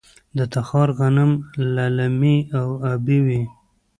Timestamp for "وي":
3.25-3.41